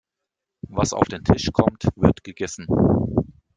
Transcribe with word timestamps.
Was 0.67 0.93
auf 0.93 1.07
den 1.09 1.23
Tisch 1.23 1.51
kommt, 1.53 1.83
wird 1.95 2.23
gegessen. 2.23 2.65